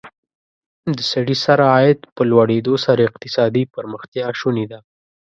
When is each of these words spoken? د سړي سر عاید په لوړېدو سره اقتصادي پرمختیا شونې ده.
د 0.97 0.99
سړي 1.11 1.35
سر 1.43 1.59
عاید 1.71 1.99
په 2.15 2.21
لوړېدو 2.31 2.73
سره 2.85 3.01
اقتصادي 3.09 3.63
پرمختیا 3.75 4.27
شونې 4.39 4.65
ده. 4.71 4.79